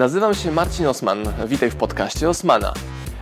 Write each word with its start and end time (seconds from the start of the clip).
Nazywam 0.00 0.34
się 0.34 0.52
Marcin 0.52 0.86
Osman. 0.86 1.18
Witaj 1.46 1.70
w 1.70 1.76
podcaście 1.76 2.28
Osmana. 2.28 2.74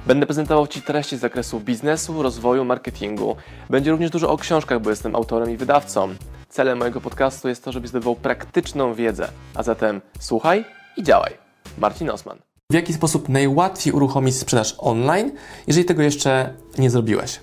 Będę 0.06 0.26
prezentował 0.26 0.66
Ci 0.66 0.82
treści 0.82 1.16
z 1.16 1.20
zakresu 1.20 1.60
biznesu, 1.60 2.22
rozwoju, 2.22 2.64
marketingu. 2.64 3.36
Będzie 3.70 3.90
również 3.90 4.10
dużo 4.10 4.30
o 4.30 4.36
książkach, 4.36 4.80
bo 4.80 4.90
jestem 4.90 5.16
autorem 5.16 5.50
i 5.50 5.56
wydawcą. 5.56 6.14
Celem 6.48 6.78
mojego 6.78 7.00
podcastu 7.00 7.48
jest 7.48 7.64
to, 7.64 7.72
żebyś 7.72 7.90
zdobywał 7.90 8.16
praktyczną 8.16 8.94
wiedzę. 8.94 9.28
A 9.54 9.62
zatem 9.62 10.00
słuchaj 10.20 10.64
i 10.96 11.02
działaj. 11.02 11.32
Marcin 11.78 12.10
Osman. 12.10 12.38
W 12.70 12.74
jaki 12.74 12.92
sposób 12.92 13.28
najłatwiej 13.28 13.92
uruchomić 13.92 14.36
sprzedaż 14.36 14.74
online, 14.78 15.32
jeżeli 15.66 15.84
tego 15.84 16.02
jeszcze 16.02 16.54
nie 16.78 16.90
zrobiłeś? 16.90 17.40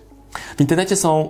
W 0.57 0.61
internecie 0.61 0.95
są 0.95 1.29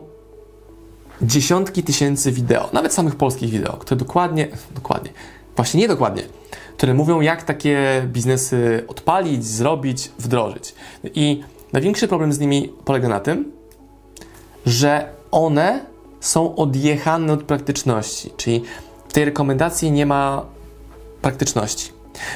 dziesiątki 1.22 1.84
tysięcy 1.84 2.32
wideo, 2.32 2.70
nawet 2.74 2.94
samych 2.94 3.16
polskich 3.16 3.50
wideo, 3.50 3.74
które 3.74 3.98
dokładnie, 3.98 4.48
dokładnie, 4.76 5.12
właśnie 5.56 5.80
nie 5.80 5.88
dokładnie, 5.88 6.24
które 6.78 6.94
mówią, 6.94 7.21
jak 7.21 7.44
takie 7.44 8.04
biznesy 8.08 8.84
odpalić, 8.88 9.46
zrobić, 9.46 10.12
wdrożyć. 10.20 10.76
I 11.04 11.44
największy 11.73 12.08
problem 12.08 12.34
z 12.34 12.40
nimi 12.40 12.73
polega 12.86 13.08
na 13.08 13.20
tym, 13.20 13.52
że 14.66 15.09
one 15.31 15.86
są 16.20 16.55
odjechane 16.55 17.34
od 17.34 17.44
praktyczności, 17.44 18.31
czyli 18.38 18.64
w 19.08 19.14
tej 19.14 19.26
rekomendacji 19.26 19.91
nie 19.91 20.05
ma 20.05 20.45
praktyczności. 21.22 21.91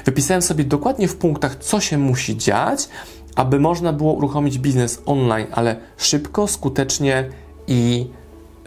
Wypisałem 0.05 0.41
sobie 0.41 0.63
dokładnie 0.63 1.07
w 1.07 1.15
punktach, 1.15 1.55
co 1.55 1.79
się 1.79 1.97
musi 1.97 2.37
dziać, 2.37 2.89
aby 3.35 3.59
można 3.59 3.93
było 3.93 4.13
uruchomić 4.13 4.59
biznes 4.59 5.01
online, 5.05 5.47
ale 5.51 5.75
szybko, 5.97 6.47
skutecznie 6.47 7.29
i 7.67 8.07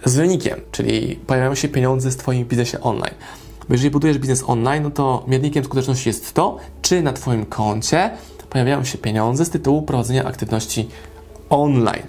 z 0.05 0.17
wynikiem, 0.17 0.61
czyli 0.73 1.17
pojawiają 1.27 1.55
się 1.55 1.69
pieniądze 1.69 2.11
w 2.11 2.17
Twoim 2.17 2.45
biznesie 2.45 2.81
online. 2.81 3.15
Bo 3.73 3.75
jeżeli 3.75 3.91
budujesz 3.91 4.19
biznes 4.19 4.45
online, 4.47 4.83
no 4.83 4.91
to 4.91 5.25
miernikiem 5.29 5.65
skuteczności 5.65 6.09
jest 6.09 6.35
to, 6.35 6.57
czy 6.83 7.03
na 7.03 7.13
Twoim 7.13 7.47
koncie 7.47 8.11
pojawiają 8.51 8.85
się 8.85 8.99
pieniądze 8.99 9.45
z 9.45 9.51
tytułu 9.51 9.83
prowadzenia 9.83 10.25
aktywności 10.25 10.89
online. 11.51 12.03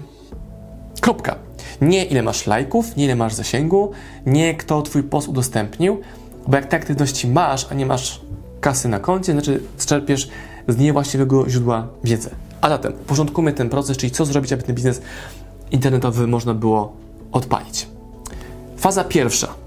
Kropka. 1.00 1.36
Nie 1.80 2.04
ile 2.04 2.22
masz 2.22 2.46
lajków, 2.46 2.96
nie 2.96 3.04
ile 3.04 3.16
masz 3.16 3.34
zasięgu, 3.34 3.90
nie 4.26 4.54
kto 4.54 4.82
Twój 4.82 5.02
post 5.02 5.28
udostępnił, 5.28 6.00
bo 6.46 6.56
jak 6.56 6.66
te 6.66 6.76
aktywności 6.76 7.28
masz, 7.28 7.66
a 7.70 7.74
nie 7.74 7.86
masz 7.86 8.20
kasy 8.60 8.88
na 8.88 9.00
koncie, 9.00 9.32
znaczy 9.32 9.62
czerpiesz 9.86 10.28
z 10.68 10.76
niewłaściwego 10.78 11.50
źródła 11.50 11.88
wiedzy. 12.04 12.30
A 12.60 12.68
zatem 12.68 12.92
porządkujmy 12.92 13.52
ten 13.52 13.68
proces, 13.68 13.96
czyli 13.96 14.10
co 14.10 14.24
zrobić, 14.24 14.52
aby 14.52 14.62
ten 14.62 14.74
biznes 14.74 15.02
internetowy 15.70 16.26
można 16.26 16.54
było 16.54 16.92
odpalić. 17.32 17.86
Faza 18.76 19.04
pierwsza. 19.04 19.63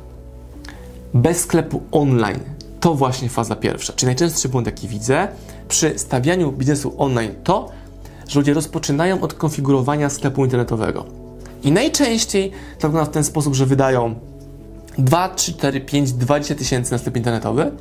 Bez 1.13 1.39
sklepu 1.39 1.81
online. 1.91 2.39
To 2.80 2.94
właśnie 2.94 3.30
faza 3.30 3.55
pierwsza. 3.55 3.94
Czyli 3.94 4.08
najczęstszy 4.08 4.50
błąd, 4.50 4.67
jaki 4.67 4.88
widzę 4.88 5.27
przy 5.67 5.99
stawianiu 5.99 6.52
biznesu 6.52 6.94
online, 6.97 7.31
to, 7.44 7.69
że 8.27 8.39
ludzie 8.39 8.53
rozpoczynają 8.53 9.22
od 9.22 9.33
konfigurowania 9.33 10.09
sklepu 10.09 10.44
internetowego. 10.44 11.05
I 11.64 11.72
najczęściej 11.72 12.52
to 12.80 12.88
wygląda 12.88 13.11
w 13.11 13.14
ten 13.14 13.23
sposób, 13.23 13.55
że 13.55 13.66
wydają 13.66 14.16
2, 14.97 15.30
3, 15.30 15.53
4, 15.53 15.81
5, 15.81 16.11
20 16.11 16.55
tysięcy 16.55 16.91
na 16.91 16.97
sklep 16.97 17.17
internetowy, 17.17 17.71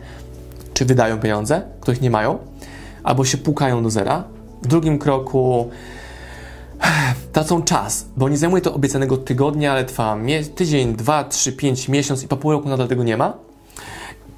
czy 0.75 0.85
wydają 0.85 1.21
pieniądze, 1.21 1.63
których 1.81 2.01
nie 2.01 2.11
mają, 2.11 2.39
albo 3.03 3.25
się 3.25 3.39
pukają 3.39 3.83
do 3.83 3.91
zera. 3.91 4.25
W 4.63 4.67
drugim 4.67 4.99
kroku 4.99 5.71
tracą 7.33 7.63
czas, 7.63 8.07
bo 8.17 8.29
nie 8.29 8.37
zajmuje 8.37 8.63
to 8.63 8.75
obiecanego 8.75 9.17
tygodnia, 9.17 9.73
ale 9.73 9.85
trwa 9.85 10.19
tydzień, 10.55 10.95
dwa, 10.95 11.25
trzy, 11.25 11.53
pięć, 11.53 11.89
miesiąc 11.89 12.23
i 12.23 12.29
po 12.29 12.37
pół 12.37 12.53
roku 12.53 12.69
nadal 12.69 12.89
tego 12.89 13.05
nie 13.05 13.17
ma. 13.17 13.33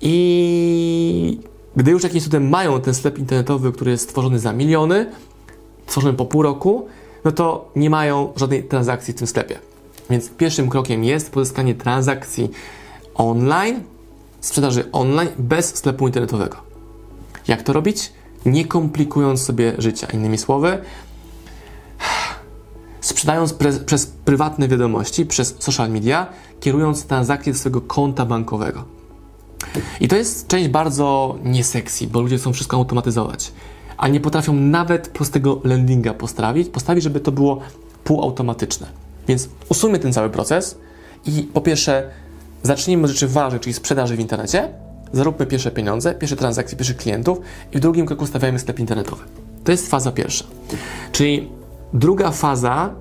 I 0.01 1.41
gdy 1.77 1.91
już 1.91 2.03
jakimś 2.03 2.25
cudem 2.25 2.49
mają 2.49 2.81
ten 2.81 2.95
sklep 2.95 3.19
internetowy, 3.19 3.73
który 3.73 3.91
jest 3.91 4.05
stworzony 4.05 4.39
za 4.39 4.53
miliony, 4.53 5.07
stworzony 5.87 6.15
po 6.15 6.25
pół 6.25 6.43
roku, 6.43 6.87
no 7.25 7.33
to 7.33 7.71
nie 7.77 7.91
mają 7.91 8.33
żadnej 8.37 8.65
transakcji 8.65 9.15
w 9.15 9.17
tym 9.17 9.27
sklepie. 9.27 9.59
Więc 10.11 10.31
pierwszym 10.31 10.69
krokiem 10.69 11.05
jest 11.05 11.31
pozyskanie 11.31 11.75
transakcji 11.75 12.51
online, 13.15 13.83
sprzedaży 14.41 14.93
online 14.93 15.29
bez 15.39 15.75
sklepu 15.75 16.07
internetowego. 16.07 16.57
Jak 17.49 17.63
to 17.63 17.73
robić? 17.73 18.13
Nie 18.47 18.65
komplikując 18.65 19.43
sobie 19.43 19.73
życia. 19.79 20.07
Innymi 20.13 20.39
słowy, 20.39 20.79
sprzedając 23.09 23.53
pre, 23.53 23.73
przez 23.73 24.07
prywatne 24.07 24.69
wiadomości, 24.69 25.27
przez 25.27 25.55
social 25.59 25.91
media, 25.91 26.27
kierując 26.61 27.05
transakcje 27.05 27.53
do 27.53 27.59
swojego 27.59 27.81
konta 27.81 28.27
bankowego. 28.27 28.85
I 30.01 30.09
to 30.09 30.17
jest 30.17 30.49
część 30.49 30.69
bardzo 30.69 31.39
niesexy, 31.45 32.07
bo 32.07 32.21
ludzie 32.21 32.39
chcą 32.39 32.53
wszystko 32.53 32.77
automatyzować, 32.77 33.53
a 33.97 34.09
nie 34.09 34.21
potrafią 34.21 34.53
nawet 34.53 35.09
prostego 35.09 35.61
landinga 35.65 36.15
postawić, 36.15 36.69
postawić, 36.69 37.05
żeby 37.05 37.21
to 37.21 37.33
było 37.33 37.61
półautomatyczne. 38.05 38.87
Więc 39.29 39.49
usuńmy 39.69 39.99
ten 39.99 40.13
cały 40.13 40.31
proces 40.31 40.79
i 41.27 41.43
po 41.43 41.61
pierwsze 41.61 42.11
zacznijmy 42.63 43.05
od 43.05 43.11
rzeczy 43.11 43.29
ważnych, 43.29 43.63
czyli 43.63 43.75
sprzedaży 43.75 44.17
w 44.17 44.21
internecie, 44.21 44.69
zaróbmy 45.13 45.47
pierwsze 45.47 45.71
pieniądze, 45.71 46.15
pierwsze 46.15 46.37
transakcje, 46.37 46.79
pierwszych 46.79 46.97
klientów 46.97 47.39
i 47.73 47.79
w 47.79 47.81
drugim 47.81 48.07
kroku 48.07 48.27
stawiamy 48.27 48.59
sklep 48.59 48.79
internetowy. 48.79 49.25
To 49.65 49.73
jest 49.73 49.91
faza 49.91 50.13
pierwsza. 50.13 50.45
Czyli 51.13 51.58
Druga 51.93 52.31
faza 52.31 52.95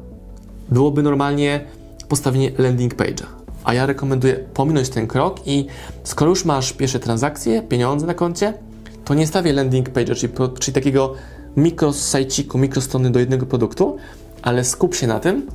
byłoby 0.69 1.03
normalnie 1.03 1.65
postawienie 2.09 2.51
landing 2.57 2.95
page'a. 2.95 3.25
A 3.63 3.73
ja 3.73 3.85
rekomenduję 3.85 4.35
pominąć 4.53 4.89
ten 4.89 5.07
krok 5.07 5.47
i 5.47 5.67
skoro 6.03 6.29
już 6.29 6.45
masz 6.45 6.73
pierwsze 6.73 6.99
transakcje, 6.99 7.61
pieniądze 7.61 8.07
na 8.07 8.13
koncie, 8.13 8.53
to 9.05 9.13
nie 9.13 9.27
stawię 9.27 9.53
landing 9.53 9.89
page'a, 9.89 10.15
czyli, 10.15 10.33
czyli 10.59 10.75
takiego 10.75 11.13
mikrosajciku, 11.57 12.57
mikrostrony 12.57 13.11
do 13.11 13.19
jednego 13.19 13.45
produktu, 13.45 13.97
ale 14.41 14.63
skup 14.63 14.95
się 14.95 15.07
na 15.07 15.19
tym, 15.19 15.47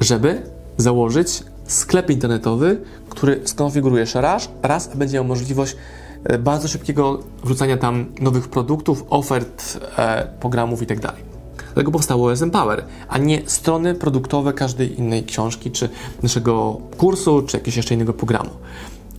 żeby 0.00 0.42
założyć 0.76 1.44
sklep 1.66 2.10
internetowy, 2.10 2.80
który 3.08 3.40
skonfigurujesz 3.44 4.14
raz, 4.14 4.48
raz 4.62 4.96
będzie 4.96 5.14
miał 5.14 5.24
możliwość 5.24 5.76
e, 6.24 6.38
bardzo 6.38 6.68
szybkiego 6.68 7.18
wrzucania 7.44 7.76
tam 7.76 8.06
nowych 8.20 8.48
produktów, 8.48 9.04
ofert, 9.10 9.78
e, 9.98 10.28
programów 10.40 10.80
itd. 10.80 11.12
Dlatego 11.78 11.92
powstało 11.92 12.32
SM 12.32 12.50
Power, 12.50 12.84
a 13.08 13.18
nie 13.18 13.42
strony 13.46 13.94
produktowe 13.94 14.52
każdej 14.52 14.98
innej 14.98 15.24
książki, 15.24 15.70
czy 15.70 15.88
naszego 16.22 16.80
kursu, 16.96 17.42
czy 17.42 17.56
jakiegoś 17.56 17.76
jeszcze 17.76 17.94
innego 17.94 18.12
programu. 18.12 18.50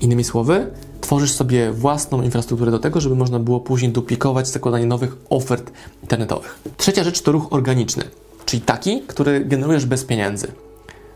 Innymi 0.02 0.24
słowy, 0.24 0.72
tworzysz 1.02 1.31
sobie 1.31 1.72
własną 1.72 2.22
infrastrukturę 2.22 2.72
do 2.72 2.80
tego, 2.80 3.02
żeby 3.02 3.16
można 3.16 3.40
było 3.40 3.59
później 3.59 3.92
duplikować 3.92 4.47
zakładanie 4.47 4.86
nowych 4.86 5.18
ofert 5.30 5.72
internetowych. 6.02 6.59
Trzecia 6.78 7.03
rzecz 7.03 7.22
to 7.22 7.31
ruch 7.31 7.47
organiczny, 7.50 8.03
czyli 8.46 8.62
taki, 8.62 9.02
który 9.02 9.46
generujesz 9.46 9.86
bez 9.86 10.06
pieniędzy. 10.06 10.52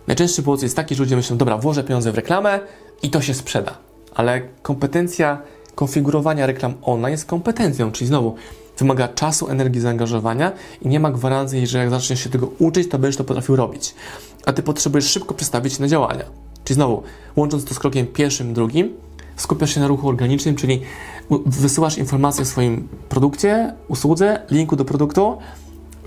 Najczęstszy 0.08 0.42
błąd 0.42 0.64
jest 0.64 0.76
taki, 0.76 0.96
że 0.96 1.04
ludzie 1.04 1.16
myślą, 1.16 1.38
dobra, 1.38 1.58
włożę 1.58 1.84
pieniądze 1.84 2.12
w 2.12 2.16
reklamę 2.16 2.60
i 3.02 3.10
to 3.10 3.22
się 3.22 3.34
sprzeda. 3.34 3.78
Ale 4.16 4.42
kompetencja 4.62 5.42
konfigurowania 5.76 6.46
reklam 6.46 6.74
online 6.82 7.12
jest 7.12 7.26
kompetencją, 7.26 7.92
czyli 7.92 8.08
znowu 8.08 8.36
wymaga 8.78 9.08
czasu, 9.08 9.48
energii, 9.48 9.82
zaangażowania 9.82 10.52
i 10.82 10.88
nie 10.88 11.00
ma 11.00 11.12
gwarancji, 11.12 11.68
że 11.68 11.78
jak 11.78 11.90
zaczniesz 11.90 12.24
się 12.24 12.30
tego 12.30 12.50
uczyć, 12.60 12.90
to 12.90 13.00
będziesz 13.00 13.18
to 13.18 13.24
potrafił 13.24 13.56
robić. 13.56 13.96
A 14.46 14.54
ty 14.54 14.64
potrzebujesz 14.64 15.06
szybko 15.06 15.34
przestawić 15.34 15.74
się 15.74 15.82
na 15.82 15.88
działania. 15.88 16.26
Czyli 16.64 16.76
znowu, 16.76 17.04
łącząc 17.36 17.66
to 17.66 17.74
z 17.74 17.80
krokiem 17.80 18.08
pierwszym, 18.08 18.54
drugim, 18.54 18.94
skupiasz 19.36 19.74
się 19.74 19.80
na 19.80 19.88
ruchu 19.88 20.10
organicznym, 20.10 20.56
czyli 20.56 20.82
wysyłasz 21.46 21.98
informacje 21.98 22.42
o 22.42 22.46
swoim 22.46 22.88
produkcie, 23.10 23.74
usłudze, 23.88 24.42
linku 24.52 24.76
do 24.76 24.86
produktu 24.86 25.38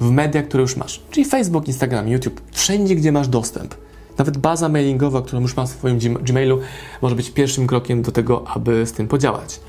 w 0.01 0.11
media, 0.11 0.43
które 0.43 0.63
już 0.63 0.77
masz. 0.77 1.03
Czyli 1.11 1.27
Facebook, 1.27 1.69
Instagram, 1.69 2.09
YouTube, 2.09 2.41
wszędzie, 2.53 2.95
gdzie 2.95 3.13
masz 3.13 3.29
dostęp. 3.29 3.75
Nawet 4.19 4.39
baza 4.39 4.69
mailingowa, 4.69 5.23
którą 5.23 5.43
już 5.43 5.57
masz 5.57 5.69
w 5.69 5.73
swoim 5.73 5.99
Gmailu, 5.99 6.61
może 7.03 7.17
być 7.17 7.31
pierwszym 7.31 7.67
krokiem 7.67 8.03
do 8.03 8.13
tego, 8.13 8.49
aby 8.49 8.87
z 8.87 8.93
tym 8.93 9.09
podziałać. 9.09 9.61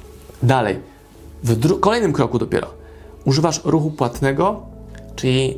Dalej, 0.44 0.79
w 1.44 1.79
kolejnym 1.79 2.14
kroku 2.14 2.40
dopiero 2.40 2.67
używasz 3.28 3.62
ruchu 3.66 3.91
płatnego, 3.91 4.62
czyli 5.16 5.58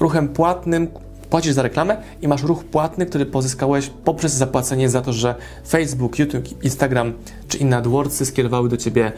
ruchem 0.00 0.28
płatnym 0.28 0.88
płacisz 1.30 1.52
za 1.52 1.62
reklamę 1.62 1.96
i 2.22 2.28
masz 2.28 2.42
ruch 2.42 2.64
płatny, 2.64 3.06
który 3.06 3.26
pozyskałeś 3.26 3.90
poprzez 4.04 4.32
zapłacenie 4.32 4.88
za 4.88 5.02
to, 5.02 5.12
że 5.12 5.34
Facebook, 5.68 6.18
YouTube, 6.18 6.64
Instagram 6.64 7.12
czy 7.48 7.58
inne 7.58 7.76
AdWordsy 7.76 8.26
skierowały 8.26 8.68
do 8.68 8.76
Ciebie 8.76 9.12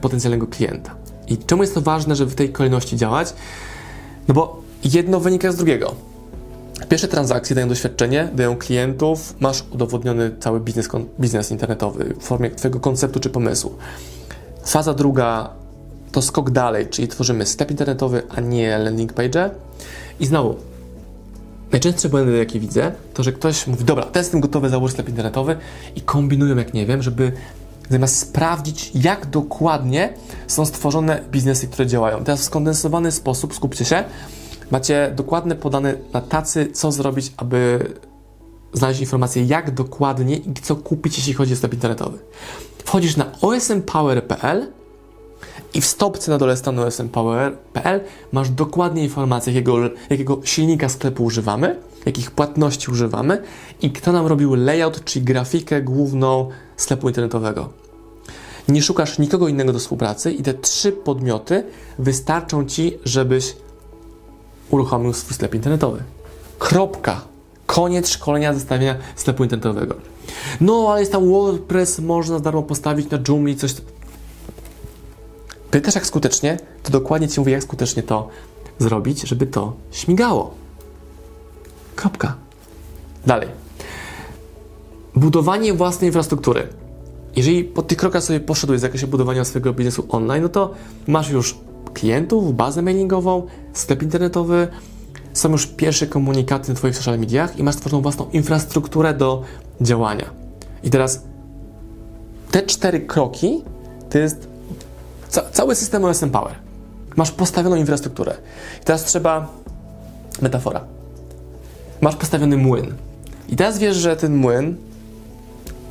potencjalnego 0.00 0.46
klienta. 0.46 0.94
I 1.28 1.38
czemu 1.38 1.62
jest 1.62 1.74
to 1.74 1.80
ważne, 1.80 2.16
żeby 2.16 2.30
w 2.30 2.34
tej 2.34 2.52
kolejności 2.52 2.96
działać? 2.96 3.34
No 4.28 4.34
bo 4.34 4.62
jedno 4.84 5.20
wynika 5.20 5.52
z 5.52 5.56
drugiego. 5.56 5.94
Pierwsze 6.88 7.08
transakcje 7.08 7.56
dają 7.56 7.68
doświadczenie, 7.68 8.28
dają 8.34 8.56
klientów, 8.56 9.34
masz 9.40 9.64
udowodniony 9.70 10.36
cały 10.40 10.60
biznes, 10.60 10.88
biznes 11.20 11.50
internetowy 11.50 12.14
w 12.20 12.22
formie 12.22 12.50
Twojego 12.50 12.80
konceptu 12.80 13.20
czy 13.20 13.30
pomysłu. 13.30 13.74
Faza 14.64 14.94
druga 14.94 15.50
to 16.16 16.22
skok 16.22 16.50
dalej, 16.50 16.86
czyli 16.86 17.08
tworzymy 17.08 17.46
sklep 17.46 17.70
internetowy, 17.70 18.22
a 18.36 18.40
nie 18.40 18.78
landing 18.78 19.12
page. 19.12 19.50
I 20.20 20.26
znowu, 20.26 20.56
najczęstsze 21.72 22.08
błędy, 22.08 22.36
jakie 22.36 22.60
widzę, 22.60 22.92
to 23.14 23.22
że 23.22 23.32
ktoś 23.32 23.66
mówi, 23.66 23.84
dobra, 23.84 24.04
teraz 24.04 24.26
jestem 24.26 24.40
gotowy 24.40 24.68
założyć 24.68 24.94
sklep 24.94 25.08
internetowy 25.08 25.56
i 25.96 26.00
kombinują, 26.00 26.56
jak 26.56 26.74
nie 26.74 26.86
wiem, 26.86 27.02
żeby 27.02 27.32
zamiast 27.90 28.18
sprawdzić, 28.18 28.90
jak 28.94 29.26
dokładnie 29.26 30.12
są 30.46 30.66
stworzone 30.66 31.22
biznesy, 31.30 31.68
które 31.68 31.86
działają. 31.86 32.24
Teraz 32.24 32.40
w 32.40 32.44
skondensowany 32.44 33.12
sposób, 33.12 33.54
skupcie 33.54 33.84
się, 33.84 34.04
macie 34.70 35.12
dokładne 35.16 35.54
podane 35.54 35.94
na 36.12 36.20
tacy, 36.20 36.70
co 36.72 36.92
zrobić, 36.92 37.32
aby 37.36 37.78
znaleźć 38.72 39.00
informację, 39.00 39.44
jak 39.44 39.70
dokładnie 39.70 40.36
i 40.36 40.54
co 40.62 40.76
kupić, 40.76 41.18
jeśli 41.18 41.34
chodzi 41.34 41.52
o 41.52 41.56
sklep 41.56 41.74
internetowy. 41.74 42.18
Wchodzisz 42.84 43.16
na 43.16 43.32
osmpower.pl 43.40 44.76
i 45.76 45.80
w 45.80 45.86
stopce 45.86 46.30
na 46.30 46.38
dole 46.38 46.56
strony 46.56 46.84
osmpower.pl 46.84 48.00
masz 48.32 48.50
dokładnie 48.50 49.04
informację, 49.04 49.52
jakiego, 49.52 49.76
jakiego 50.10 50.40
silnika 50.44 50.88
sklepu 50.88 51.24
używamy, 51.24 51.76
jakich 52.06 52.30
płatności 52.30 52.90
używamy 52.90 53.42
i 53.82 53.90
kto 53.90 54.12
nam 54.12 54.26
robił 54.26 54.54
layout, 54.54 55.04
czyli 55.04 55.24
grafikę 55.24 55.82
główną 55.82 56.48
sklepu 56.76 57.08
internetowego. 57.08 57.68
Nie 58.68 58.82
szukasz 58.82 59.18
nikogo 59.18 59.48
innego 59.48 59.72
do 59.72 59.78
współpracy 59.78 60.32
i 60.32 60.42
te 60.42 60.54
trzy 60.54 60.92
podmioty 60.92 61.64
wystarczą 61.98 62.64
Ci, 62.64 62.98
żebyś 63.04 63.56
uruchomił 64.70 65.12
swój 65.12 65.34
sklep 65.34 65.54
internetowy. 65.54 66.02
Kropka. 66.58 67.20
Koniec 67.66 68.08
szkolenia 68.08 68.54
zestawienia 68.54 68.96
sklepu 69.16 69.42
internetowego. 69.42 69.94
No, 70.60 70.86
ale 70.90 71.00
jest 71.00 71.12
tam 71.12 71.28
WordPress, 71.28 71.98
można 71.98 72.38
za 72.38 72.44
darmo 72.44 72.62
postawić 72.62 73.10
na 73.10 73.18
Joomla 73.28 73.54
coś. 73.54 73.74
Pytasz 75.70 75.94
jak 75.94 76.06
skutecznie, 76.06 76.58
to 76.82 76.90
dokładnie 76.90 77.28
Ci 77.28 77.40
mówię, 77.40 77.52
jak 77.52 77.62
skutecznie 77.62 78.02
to 78.02 78.28
zrobić, 78.78 79.22
żeby 79.22 79.46
to 79.46 79.72
śmigało. 79.90 80.54
Kropka. 81.96 82.36
Dalej. 83.26 83.48
Budowanie 85.14 85.72
własnej 85.72 86.08
infrastruktury. 86.08 86.68
Jeżeli 87.36 87.64
po 87.64 87.82
tych 87.82 87.98
krokach 87.98 88.22
sobie 88.22 88.40
poszedłeś 88.40 88.78
w 88.78 88.82
zakresie 88.82 89.06
budowania 89.06 89.44
swojego 89.44 89.72
biznesu 89.72 90.06
online, 90.08 90.42
no 90.42 90.48
to 90.48 90.74
masz 91.06 91.30
już 91.30 91.58
klientów, 91.94 92.56
bazę 92.56 92.82
mailingową, 92.82 93.46
sklep 93.72 94.02
internetowy, 94.02 94.68
są 95.32 95.52
już 95.52 95.66
pierwsze 95.66 96.06
komunikaty 96.06 96.68
na 96.68 96.74
Twoich 96.74 96.96
social 96.96 97.18
mediach 97.18 97.58
i 97.58 97.62
masz 97.62 97.74
stworzoną 97.74 98.02
własną 98.02 98.30
infrastrukturę 98.32 99.14
do 99.14 99.42
działania. 99.80 100.30
I 100.82 100.90
teraz 100.90 101.22
te 102.50 102.62
cztery 102.62 103.00
kroki 103.00 103.62
to 104.10 104.18
jest 104.18 104.48
ca 105.28 105.42
cały 105.52 105.74
system 105.74 106.04
OSM 106.04 106.30
Power. 106.30 106.54
Masz 107.16 107.30
postawioną 107.30 107.76
infrastrukturę. 107.76 108.34
I 108.82 108.84
teraz 108.84 109.04
trzeba 109.04 109.48
metafora. 110.42 110.84
Masz 112.00 112.16
postawiony 112.16 112.56
młyn. 112.56 112.94
I 113.48 113.56
teraz 113.56 113.78
wiesz, 113.78 113.96
że 113.96 114.16
ten 114.16 114.36
młyn 114.36 114.76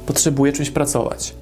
potrzebuje 0.06 0.54
czymś 0.54 0.70
pracować. 0.70 1.36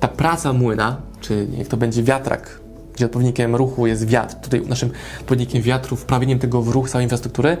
Ta 0.00 0.08
praca 0.08 0.52
młyna, 0.52 0.96
czy 1.20 1.46
niech 1.56 1.68
to 1.68 1.76
będzie 1.76 2.02
wiatrak, 2.02 2.60
gdzie 2.94 3.06
odpowiednikiem 3.06 3.56
ruchu 3.56 3.86
jest 3.86 4.06
wiatr, 4.06 4.34
tutaj 4.34 4.62
naszym 4.66 4.90
odpowiednikiem 5.20 5.62
wiatru, 5.62 5.96
wprawieniem 5.96 6.38
tego 6.38 6.62
w 6.62 6.68
ruch 6.68 6.90
całej 6.90 7.04
infrastruktury 7.04 7.56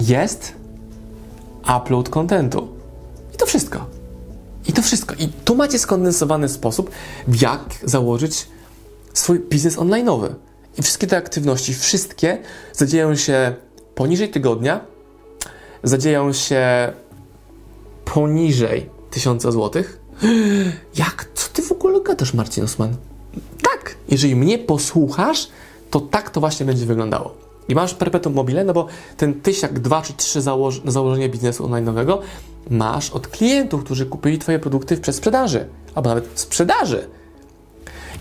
jest 0.00 0.52
upload 1.76 2.08
contentu. 2.08 2.68
I 3.34 3.36
to 3.36 3.46
wszystko. 3.46 3.86
I 4.68 4.72
to 4.72 4.82
wszystko. 4.82 5.14
I 5.14 5.28
tu 5.28 5.54
macie 5.54 5.78
skondensowany 5.78 6.48
sposób, 6.48 6.90
jak 7.40 7.60
założyć 7.84 8.48
swój 9.18 9.40
biznes 9.40 9.76
online'owy. 9.76 10.34
I 10.78 10.82
wszystkie 10.82 11.06
te 11.06 11.16
aktywności, 11.16 11.74
wszystkie 11.74 12.38
zadzieją 12.72 13.16
się 13.16 13.54
poniżej 13.94 14.30
tygodnia, 14.30 14.80
zadzieją 15.82 16.32
się 16.32 16.92
poniżej 18.04 18.90
1000 19.10 19.42
zł. 19.42 19.82
Jak? 20.96 21.30
Co 21.34 21.48
ty 21.52 21.62
w 21.62 21.72
ogóle 21.72 22.00
gadasz, 22.00 22.34
Marcin 22.34 22.64
Osman? 22.64 22.96
Tak, 23.62 23.94
jeżeli 24.08 24.36
mnie 24.36 24.58
posłuchasz, 24.58 25.48
to 25.90 26.00
tak 26.00 26.30
to 26.30 26.40
właśnie 26.40 26.66
będzie 26.66 26.86
wyglądało. 26.86 27.34
I 27.68 27.74
masz 27.74 27.94
perpetuum 27.94 28.34
mobile, 28.34 28.64
no 28.64 28.72
bo 28.72 28.86
ten 29.16 29.40
tysiak, 29.40 29.78
dwa 29.78 30.02
czy 30.02 30.12
trzy 30.12 30.40
założ 30.40 30.84
na 30.84 30.90
założenie 30.90 31.28
biznesu 31.28 31.64
online'owego 31.64 32.18
masz 32.70 33.10
od 33.10 33.28
klientów, 33.28 33.84
którzy 33.84 34.06
kupili 34.06 34.38
Twoje 34.38 34.58
produkty 34.58 34.96
w 34.96 35.00
przedsprzedaży, 35.00 35.68
albo 35.94 36.08
nawet 36.08 36.28
w 36.34 36.40
sprzedaży. 36.40 37.08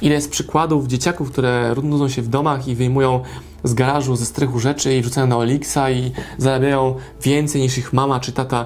Ile 0.01 0.15
jest 0.15 0.31
przykładów 0.31 0.87
dzieciaków, 0.87 1.31
które 1.31 1.75
nudzą 1.83 2.09
się 2.09 2.21
w 2.21 2.27
domach 2.27 2.67
i 2.67 2.75
wyjmują 2.75 3.21
z 3.63 3.73
garażu, 3.73 4.15
ze 4.15 4.25
strychu 4.25 4.59
rzeczy 4.59 4.95
i 4.95 5.01
wrzucają 5.01 5.27
na 5.27 5.37
Olixa 5.37 5.91
i 5.91 6.11
zarabiają 6.37 6.95
więcej 7.21 7.61
niż 7.61 7.77
ich 7.77 7.93
mama 7.93 8.19
czy 8.19 8.31
tata 8.31 8.65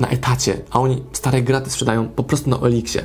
na 0.00 0.08
etacie, 0.08 0.60
a 0.70 0.80
oni 0.80 1.02
stare 1.12 1.42
graty 1.42 1.70
sprzedają 1.70 2.08
po 2.08 2.22
prostu 2.22 2.50
na 2.50 2.60
Olixie. 2.60 3.04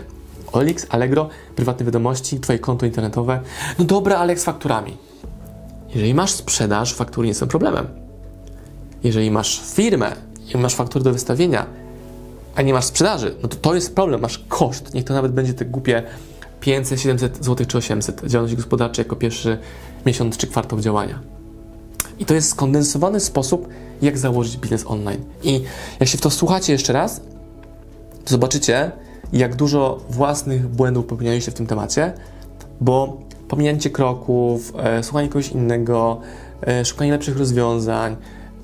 Olix, 0.52 0.88
Allegro, 0.90 1.30
prywatne 1.56 1.86
wiadomości, 1.86 2.40
Twoje 2.40 2.60
konto 2.60 2.86
internetowe. 2.86 3.42
No 3.80 3.86
dobra, 3.86 4.18
ale 4.18 4.38
z 4.38 4.44
fakturami? 4.44 4.98
Jeżeli 5.90 6.14
masz 6.14 6.32
sprzedaż, 6.32 6.94
faktury 6.94 7.28
nie 7.28 7.34
są 7.34 7.48
problemem. 7.48 7.88
Zjeżeli 9.02 9.32
masz 9.32 9.62
firmę 9.74 10.16
i 10.54 10.58
masz 10.58 10.76
faktury 10.76 11.04
do 11.04 11.14
wystawienia, 11.14 11.66
a 12.56 12.62
nie 12.62 12.74
masz 12.74 12.86
sprzedaży, 12.86 13.36
no 13.44 13.50
to 13.50 13.56
to 13.56 13.76
jest 13.76 13.96
problem, 13.96 14.22
masz 14.22 14.46
koszt. 14.48 14.94
Niech 14.94 15.04
to 15.04 15.14
nawet 15.14 15.32
będzie 15.32 15.54
te 15.54 15.66
głupie 15.66 16.04
500, 16.60 17.02
700 17.02 17.46
zł 17.46 17.66
czy 17.68 17.78
800 17.78 18.22
działalności 18.26 18.58
gospodarczej 18.58 19.04
jako 19.04 19.16
pierwszy 19.16 19.58
miesiąc 20.06 20.38
czy 20.38 20.48
kwartał 20.48 20.80
działania. 20.80 21.20
I 22.20 22.26
to 22.26 22.34
jest 22.34 22.50
skondensowany 22.50 23.20
sposób, 23.20 23.68
jak 24.02 24.18
założyć 24.18 24.58
biznes 24.58 24.86
online. 24.88 25.24
I 25.44 25.64
jak 26.00 26.10
się 26.10 26.18
w 26.18 26.22
to 26.22 26.30
słuchacie 26.30 26.74
jeszcze 26.74 26.94
raz, 26.94 27.22
to 28.26 28.32
zobaczycie, 28.32 28.92
jak 29.34 29.56
dużo 29.56 30.00
własnych 30.10 30.68
błędów 30.68 31.06
popełnialiście 31.06 31.52
w 31.52 31.54
tym 31.54 31.68
temacie, 31.68 32.14
bo 32.82 33.22
pominięcie 33.48 33.90
kroków, 33.90 34.74
e, 34.78 35.04
słuchanie 35.04 35.30
kogoś 35.30 35.50
innego, 35.50 36.22
e, 36.62 36.86
szukanie 36.86 37.12
lepszych 37.12 37.38
rozwiązań, 37.38 38.16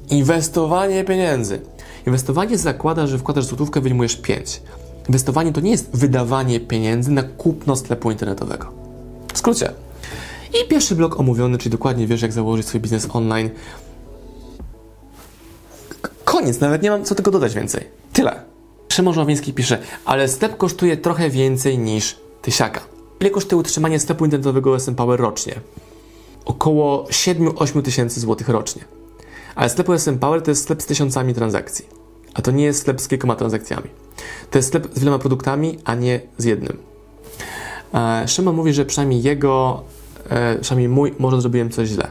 inwestowanie 0.09 1.03
pieniędzy. 1.03 1.61
Inwestowanie 2.07 2.57
zakłada, 2.57 3.07
że 3.07 3.17
wkładasz 3.17 3.45
złotówkę, 3.45 3.81
wyjmujesz 3.81 4.15
5. 4.15 4.61
Inwestowanie 5.07 5.53
to 5.53 5.61
nie 5.61 5.71
jest 5.71 5.89
wydawanie 5.93 6.59
pieniędzy 6.59 7.11
na 7.11 7.23
kupno 7.23 7.75
sklepu 7.75 8.11
internetowego. 8.11 8.67
W 9.33 9.37
skrócie. 9.37 9.71
I 10.53 10.67
pierwszy 10.69 10.95
blok 10.95 11.19
omówiony, 11.19 11.57
czyli 11.57 11.71
dokładnie 11.71 12.07
wiesz, 12.07 12.21
jak 12.21 12.31
założyć 12.31 12.67
swój 12.67 12.81
biznes 12.81 13.07
online. 13.13 13.49
Koniec, 16.23 16.59
nawet 16.59 16.81
nie 16.81 16.89
mam 16.89 17.05
co 17.05 17.15
tego 17.15 17.31
dodać 17.31 17.55
więcej. 17.55 17.87
Tyle. 18.13 18.43
Szymon 18.89 19.13
Żławiński 19.13 19.53
pisze, 19.53 19.77
ale 20.05 20.27
sklep 20.27 20.57
kosztuje 20.57 20.97
trochę 20.97 21.29
więcej 21.29 21.77
niż 21.77 22.17
tysiaka. 22.41 22.81
Ile 23.19 23.29
kosztuje 23.29 23.59
utrzymanie 23.59 23.99
sklepu 23.99 24.25
internetowego 24.25 24.75
SM 24.75 24.95
Power 24.95 25.19
rocznie? 25.19 25.55
Około 26.45 27.03
7-8 27.03 27.81
tysięcy 27.81 28.19
złotych 28.19 28.49
rocznie. 28.49 28.85
Ale 29.55 29.69
sklep 29.69 29.89
SM 29.89 30.19
Power 30.19 30.41
to 30.41 30.51
jest 30.51 30.63
sklep 30.63 30.81
z 30.81 30.85
tysiącami 30.85 31.33
transakcji. 31.33 32.02
A 32.33 32.41
to 32.41 32.51
nie 32.51 32.63
jest 32.63 32.79
sklep 32.79 33.01
z 33.01 33.07
kilkoma 33.07 33.35
transakcjami. 33.35 33.89
To 34.51 34.57
jest 34.57 34.67
sklep 34.67 34.87
z 34.93 34.99
wieloma 34.99 35.19
produktami, 35.19 35.79
a 35.85 35.95
nie 35.95 36.21
z 36.37 36.45
jednym. 36.45 36.77
E, 37.93 38.27
Szymon 38.27 38.55
mówi, 38.55 38.73
że 38.73 38.85
przynajmniej 38.85 39.23
jego, 39.23 39.83
e, 40.29 40.59
przynajmniej 40.59 40.89
mój, 40.89 41.13
może 41.19 41.41
zrobiłem 41.41 41.69
coś 41.69 41.89
źle. 41.89 42.07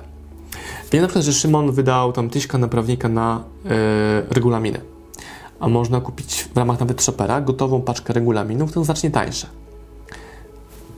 Wiem 0.92 1.02
na 1.02 1.08
przykład, 1.08 1.24
że 1.24 1.32
Szymon 1.32 1.72
wydał 1.72 2.12
tam 2.12 2.30
tyśka 2.30 2.58
na 2.58 2.68
prawnika 2.68 3.08
na 3.08 3.44
e, 3.64 3.70
regulaminy. 4.30 4.80
A 5.60 5.68
można 5.68 6.00
kupić 6.00 6.48
w 6.54 6.56
ramach 6.56 6.80
nawet 6.80 7.02
Shopera 7.02 7.40
gotową 7.40 7.82
paczkę 7.82 8.12
regulaminów, 8.12 8.72
to 8.72 8.84
znacznie 8.84 9.10
tańsze. 9.10 9.46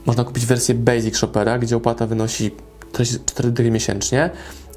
Można 0.07 0.25
kupić 0.25 0.47
wersję 0.47 0.75
Basic 0.75 1.16
Shopera, 1.16 1.59
gdzie 1.59 1.76
opłata 1.76 2.07
wynosi 2.07 2.50
4 3.26 3.50
dychy 3.50 3.71
miesięcznie 3.71 4.31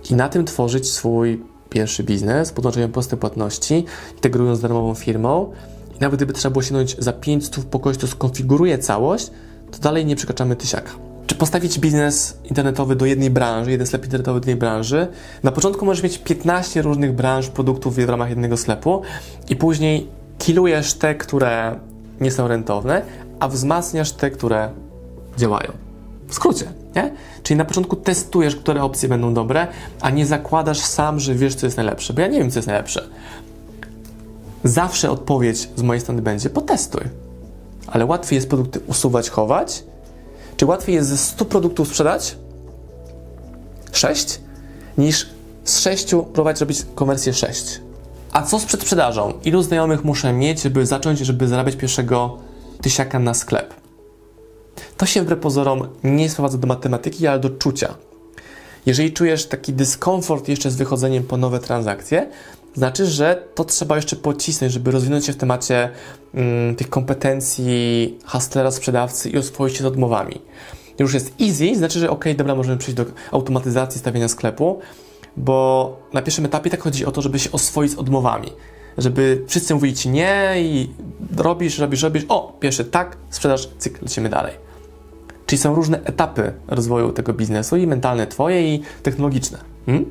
i 0.09 0.15
na 0.15 0.29
tym 0.29 0.45
tworzyć 0.45 0.89
swój 0.89 1.41
pierwszy 1.69 2.03
biznes, 2.03 2.51
podłączają 2.51 2.91
proste 2.91 3.17
płatności, 3.17 3.85
integrując 4.15 4.59
z 4.59 4.61
darmową 4.61 4.95
firmą. 4.95 5.51
I 5.97 5.99
nawet 5.99 6.17
gdyby 6.19 6.33
trzeba 6.33 6.53
było 6.53 6.63
sięgnąć 6.63 6.95
za 6.99 7.13
500 7.13 7.65
po 7.65 7.79
kogoś, 7.79 7.97
skonfiguruje 8.09 8.77
całość, 8.77 9.31
to 9.71 9.79
dalej 9.79 10.05
nie 10.05 10.15
przekraczamy 10.15 10.55
tysiaka. 10.55 10.91
Czy 11.27 11.35
postawić 11.35 11.79
biznes 11.79 12.37
internetowy 12.43 12.95
do 12.95 13.05
jednej 13.05 13.29
branży, 13.29 13.71
jeden 13.71 13.87
sklep 13.87 14.03
internetowy 14.03 14.39
do 14.39 14.43
jednej 14.43 14.55
branży? 14.55 15.07
Na 15.43 15.51
początku 15.51 15.85
możesz 15.85 16.03
mieć 16.03 16.17
15 16.17 16.81
różnych 16.81 17.15
branż, 17.15 17.47
produktów 17.47 17.95
w 17.95 18.09
ramach 18.09 18.29
jednego 18.29 18.57
sklepu 18.57 19.01
i 19.49 19.55
później 19.55 20.07
kilujesz 20.37 20.93
te, 20.93 21.15
które 21.15 21.79
nie 22.21 22.31
są 22.31 22.47
rentowne, 22.47 23.01
a 23.39 23.47
wzmacniasz 23.47 24.11
te, 24.11 24.31
które 24.31 24.69
działają. 25.37 25.71
W 26.27 26.33
skrócie, 26.33 26.65
nie? 26.97 27.11
Czyli 27.43 27.57
na 27.57 27.65
początku 27.65 27.95
testujesz, 27.95 28.55
które 28.55 28.83
opcje 28.83 29.09
będą 29.09 29.33
dobre, 29.33 29.67
a 30.01 30.09
nie 30.09 30.25
zakładasz 30.25 30.79
sam, 30.79 31.19
że 31.19 31.35
wiesz, 31.35 31.55
co 31.55 31.65
jest 31.67 31.77
najlepsze, 31.77 32.13
bo 32.13 32.21
ja 32.21 32.27
nie 32.27 32.39
wiem, 32.39 32.51
co 32.51 32.59
jest 32.59 32.67
najlepsze. 32.67 33.07
Zawsze 34.63 35.11
odpowiedź 35.11 35.69
z 35.75 35.81
mojej 35.81 36.01
strony 36.01 36.21
będzie 36.21 36.49
potestuj. 36.49 37.01
Ale 37.87 38.05
łatwiej 38.05 38.35
jest 38.35 38.49
produkty 38.49 38.79
usuwać, 38.87 39.29
chować, 39.29 39.83
czy 40.57 40.65
łatwiej 40.65 40.95
jest 40.95 41.09
ze 41.09 41.17
100 41.17 41.45
produktów 41.45 41.87
sprzedać 41.87 42.37
6, 43.91 44.39
niż 44.97 45.29
z 45.63 45.79
6 45.79 46.09
próbować 46.09 46.59
robić 46.61 46.85
konwersję 46.95 47.33
6. 47.33 47.81
A 48.31 48.41
co 48.41 48.59
z 48.59 48.65
przedsprzedażą? 48.65 49.33
Ilu 49.43 49.61
znajomych 49.61 50.03
muszę 50.03 50.33
mieć, 50.33 50.61
żeby 50.61 50.85
zacząć, 50.85 51.19
żeby 51.19 51.47
zarabiać 51.47 51.75
pierwszego 51.75 52.37
tysiaka 52.81 53.19
na 53.19 53.33
sklep? 53.33 53.73
To 54.97 55.05
się 55.05 55.21
wbrew 55.21 55.39
pozorom 55.39 55.87
nie 56.03 56.29
sprowadza 56.29 56.57
do 56.57 56.67
matematyki, 56.67 57.27
ale 57.27 57.39
do 57.39 57.49
czucia. 57.49 57.95
Jeżeli 58.85 59.13
czujesz 59.13 59.45
taki 59.45 59.73
dyskomfort 59.73 60.47
jeszcze 60.47 60.71
z 60.71 60.75
wychodzeniem 60.75 61.23
po 61.23 61.37
nowe 61.37 61.59
transakcje, 61.59 62.29
znaczy, 62.75 63.05
że 63.05 63.43
to 63.55 63.65
trzeba 63.65 63.95
jeszcze 63.95 64.15
pocisnąć, 64.15 64.73
żeby 64.73 64.91
rozwinąć 64.91 65.25
się 65.25 65.33
w 65.33 65.37
temacie 65.37 65.89
mm, 66.33 66.75
tych 66.75 66.89
kompetencji 66.89 68.17
hustlera, 68.25 68.71
sprzedawcy 68.71 69.29
i 69.29 69.37
oswoić 69.37 69.77
się 69.77 69.83
z 69.83 69.85
odmowami. 69.85 70.41
Już 70.99 71.13
jest 71.13 71.33
easy, 71.41 71.75
znaczy, 71.75 71.99
że 71.99 72.09
ok, 72.09 72.25
dobra, 72.37 72.55
możemy 72.55 72.77
przejść 72.77 72.97
do 72.97 73.05
automatyzacji 73.31 73.99
stawiania 73.99 74.27
sklepu, 74.27 74.79
bo 75.37 75.97
na 76.13 76.21
pierwszym 76.21 76.45
etapie 76.45 76.69
tak 76.69 76.81
chodzi 76.81 77.05
o 77.05 77.11
to, 77.11 77.21
żeby 77.21 77.39
się 77.39 77.51
oswoić 77.51 77.91
z 77.91 77.95
odmowami. 77.95 78.53
Żeby 78.97 79.43
wszyscy 79.47 79.73
mówili 79.73 79.93
ci 79.93 80.09
nie 80.09 80.53
i 80.57 80.89
robisz, 81.37 81.79
robisz, 81.79 82.03
robisz. 82.03 82.25
O, 82.29 82.57
pierwszy 82.59 82.85
tak, 82.85 83.17
sprzedaż, 83.29 83.69
cyk, 83.77 84.01
lecimy 84.01 84.29
dalej. 84.29 84.66
Czyli 85.47 85.59
są 85.59 85.75
różne 85.75 86.03
etapy 86.03 86.53
rozwoju 86.67 87.11
tego 87.11 87.33
biznesu 87.33 87.77
i 87.77 87.87
mentalne 87.87 88.27
twoje 88.27 88.75
i 88.75 88.81
technologiczne. 89.03 89.57
Hmm? 89.85 90.05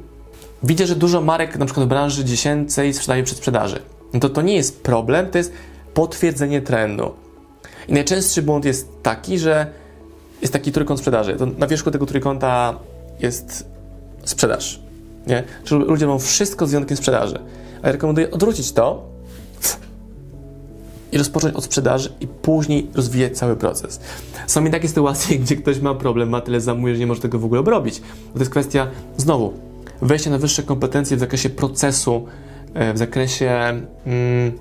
Widzę, 0.63 0.87
że 0.87 0.97
dużo 0.97 1.21
marek, 1.21 1.59
na 1.59 1.65
przykład 1.65 1.87
w 1.87 1.89
branży 1.89 2.25
dziesięcej, 2.25 2.95
sprzedaje 2.95 3.23
przed 3.23 3.39
sprzedaży. 3.39 3.81
No 4.13 4.21
to 4.21 4.29
to 4.29 4.43
nie 4.43 4.55
jest 4.55 4.83
problem, 4.83 5.31
to 5.31 5.39
jest 5.39 5.53
potwierdzenie 5.95 6.63
trendu. 6.63 7.15
I 7.89 7.93
najczęstszy 7.93 8.43
błąd 8.43 8.65
jest 8.65 9.03
taki, 9.03 9.39
że 9.39 9.67
jest 10.43 10.53
taki 10.53 10.73
trójkąt 10.73 11.01
sprzedaży. 11.01 11.37
To 11.37 11.47
na 11.47 11.67
wierzchu 11.67 11.91
tego 11.91 12.07
trójkąta 12.07 12.79
jest 13.21 13.67
sprzedaż. 14.25 14.81
Nie? 15.27 15.43
Czyli 15.65 15.85
ludzie 15.85 16.07
mają 16.07 16.19
wszystko 16.19 16.67
z 16.67 16.71
wyjątkiem 16.71 16.97
sprzedaży. 16.97 17.39
A 17.83 17.87
ja 17.87 17.93
rekomenduję 17.93 18.31
odwrócić 18.31 18.73
to 18.73 19.16
i 21.17 21.19
rozpocząć 21.19 21.55
od 21.55 21.65
sprzedaży 21.65 22.13
i 22.21 22.27
później 22.27 22.87
rozwijać 22.95 23.39
cały 23.39 23.57
proces. 23.57 24.01
Są 24.47 24.61
mi 24.61 24.71
takie 24.71 24.89
sytuacje, 24.89 25.39
gdzie 25.43 25.57
ktoś 25.57 25.81
ma 25.81 25.95
problem, 25.95 26.29
ma 26.29 26.41
tyle 26.41 26.61
zamówień, 26.61 26.95
że 26.95 27.01
nie 27.01 27.07
może 27.07 27.21
tego 27.21 27.39
w 27.39 27.45
ogóle 27.45 27.61
obrobić. 27.61 28.01
Bo 28.01 28.33
to 28.33 28.39
jest 28.39 28.51
kwestia, 28.51 28.87
znowu, 29.17 29.53
wejścia 30.03 30.31
na 30.31 30.39
wyższe 30.39 30.63
kompetencje 30.63 31.17
w 31.17 31.21
zakresie 31.21 31.51
procesu, 31.51 32.25
e, 32.75 32.93
w 32.93 32.99
zakresie 32.99 33.51
mm, 34.07 34.53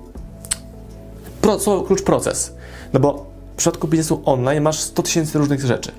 pro, 1.40 1.56
co, 1.56 1.82
klucz 1.82 2.02
proces. 2.02 2.54
No 2.92 3.00
bo 3.00 3.26
w 3.52 3.56
przypadku 3.56 3.88
biznesu 3.88 4.22
online 4.24 4.62
masz 4.62 4.80
100 4.80 5.02
tysięcy 5.02 5.38
różnych 5.38 5.60
rzeczy. 5.60 5.92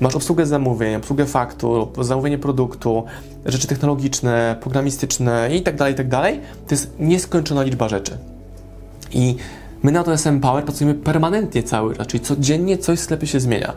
Masz 0.00 0.16
obsługę 0.16 0.46
zamówień, 0.46 0.94
obsługę 0.94 1.26
faktur, 1.26 1.88
zamówienie 2.00 2.38
produktu, 2.38 3.04
rzeczy 3.46 3.66
technologiczne, 3.66 4.56
programistyczne 4.60 5.48
i 5.56 5.62
tak 5.62 5.76
dalej, 5.76 5.94
i 5.94 5.96
tak. 5.96 6.34
To 6.66 6.74
jest 6.74 6.90
nieskończona 6.98 7.62
liczba 7.62 7.88
rzeczy. 7.88 8.18
I 9.12 9.36
my 9.82 9.92
na 9.92 10.04
to 10.04 10.12
SM 10.12 10.40
Power 10.40 10.64
pracujemy 10.64 10.94
permanentnie 10.94 11.62
cały 11.62 11.96
czas, 11.96 12.06
czyli 12.06 12.24
codziennie 12.24 12.78
coś 12.78 12.98
w 12.98 13.02
sklepie 13.02 13.26
się 13.26 13.40
zmienia. 13.40 13.72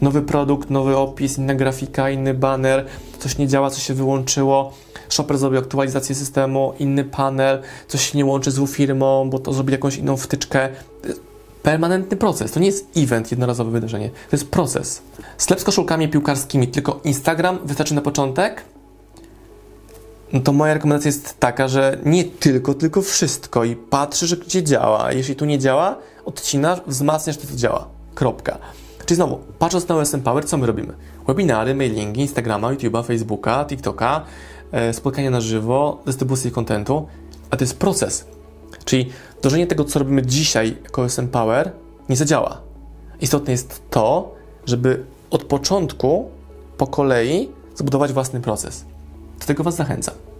Nowy 0.00 0.22
produkt, 0.22 0.70
nowy 0.70 0.96
opis, 0.96 1.38
inna 1.38 1.54
grafika, 1.54 2.10
inny 2.10 2.34
banner, 2.34 2.86
coś 3.18 3.38
nie 3.38 3.48
działa, 3.48 3.70
coś 3.70 3.82
się 3.82 3.94
wyłączyło. 3.94 4.72
Shopper 5.08 5.38
zrobił 5.38 5.58
aktualizację 5.58 6.14
systemu, 6.14 6.74
inny 6.78 7.04
panel, 7.04 7.62
coś 7.88 8.10
się 8.10 8.18
nie 8.18 8.24
łączy 8.24 8.50
z 8.50 8.70
firmą, 8.70 9.30
bo 9.30 9.38
to 9.38 9.52
zrobi 9.52 9.72
jakąś 9.72 9.96
inną 9.96 10.16
wtyczkę 10.16 10.68
permanentny 11.62 12.16
proces. 12.16 12.52
To 12.52 12.60
nie 12.60 12.66
jest 12.66 12.86
event, 12.96 13.30
jednorazowe 13.30 13.70
wydarzenie. 13.70 14.08
To 14.08 14.36
jest 14.36 14.50
proces. 14.50 15.02
Sklep 15.38 15.60
z 15.60 15.64
koszulkami 15.64 16.08
piłkarskimi, 16.08 16.68
tylko 16.68 17.00
Instagram 17.04 17.58
wystarczy 17.64 17.94
na 17.94 18.00
początek? 18.00 18.64
No 20.32 20.40
to 20.40 20.52
moja 20.52 20.74
rekomendacja 20.74 21.08
jest 21.08 21.40
taka, 21.40 21.68
że 21.68 21.98
nie 22.04 22.24
tylko, 22.24 22.74
tylko 22.74 23.02
wszystko 23.02 23.64
i 23.64 23.76
patrzysz, 23.76 24.36
gdzie 24.36 24.62
działa. 24.62 25.12
Jeśli 25.12 25.36
tu 25.36 25.44
nie 25.44 25.58
działa, 25.58 25.96
odcinasz, 26.24 26.78
wzmacniasz 26.86 27.36
to, 27.36 27.46
co 27.46 27.56
działa. 27.56 27.88
Kropka. 28.14 28.58
Czyli 29.06 29.16
znowu, 29.16 29.38
patrząc 29.58 29.88
na 29.88 29.96
OSM 29.96 30.20
Power, 30.20 30.46
co 30.46 30.56
my 30.56 30.66
robimy? 30.66 30.94
Webinary, 31.26 31.74
mailingi, 31.74 32.20
Instagrama, 32.20 32.74
YouTube'a, 32.74 33.06
Facebooka, 33.06 33.64
TikToka, 33.64 34.24
e, 34.72 34.92
spotkania 34.92 35.30
na 35.30 35.40
żywo, 35.40 36.02
dystrybucję 36.06 36.50
kontentu, 36.50 37.06
a 37.50 37.56
to 37.56 37.64
jest 37.64 37.78
proces. 37.78 38.26
Czyli 38.84 39.10
wdrożenie 39.38 39.66
tego, 39.66 39.84
co 39.84 39.98
robimy 39.98 40.26
dzisiaj 40.26 40.76
jako 40.84 41.04
SM 41.04 41.28
Power, 41.28 41.72
nie 42.08 42.16
zadziała. 42.16 42.60
Istotne 43.20 43.52
jest 43.52 43.82
to, 43.90 44.34
żeby 44.66 45.04
od 45.30 45.44
początku 45.44 46.30
po 46.78 46.86
kolei 46.86 47.48
zbudować 47.74 48.12
własny 48.12 48.40
proces. 48.40 48.84
Do 49.42 49.46
tego 49.46 49.64
Was 49.64 49.76
zachęcam. 49.76 50.31